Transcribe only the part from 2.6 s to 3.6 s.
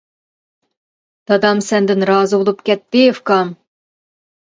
كەتتى ئۇكام.